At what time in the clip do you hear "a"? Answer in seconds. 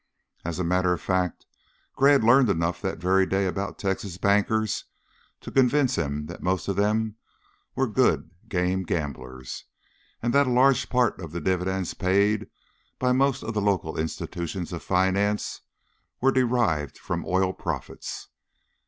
0.57-0.63, 10.47-10.51